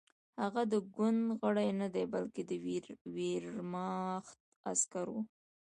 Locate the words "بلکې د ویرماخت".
2.13-4.35